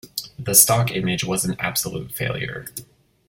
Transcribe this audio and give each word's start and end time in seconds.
The 0.39 0.55
stock 0.55 0.89
image 0.89 1.23
was 1.25 1.45
an 1.45 1.55
absolute 1.59 2.11
failure. 2.11 2.65